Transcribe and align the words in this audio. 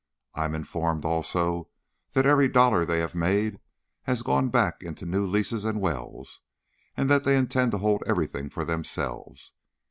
I'm 0.33 0.55
informed 0.55 1.05
also 1.05 1.69
that 2.13 2.25
every 2.25 2.47
dollar 2.47 2.85
they 2.85 3.01
have 3.01 3.13
made 3.13 3.59
has 4.05 4.23
gone 4.23 4.49
back 4.49 4.81
into 4.81 5.05
new 5.05 5.27
leases 5.27 5.63
and 5.63 5.79
wells 5.79 6.41
and 6.97 7.07
that 7.07 7.23
they 7.23 7.37
intend 7.37 7.71
to 7.73 7.77
hold 7.77 8.01
everything 8.07 8.49
for 8.49 8.65
themselves. 8.65 9.51